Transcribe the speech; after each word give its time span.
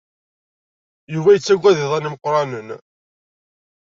Yuba 1.13 1.35
yettaggad 1.35 1.77
iḍan 1.83 2.07
imeqranen. 2.09 2.69